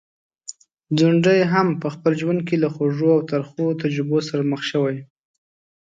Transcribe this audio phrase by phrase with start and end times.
[0.97, 4.97] ځونډی هم په خپل ژوند کي له خوږو او ترخو تجربو سره مخ شوی.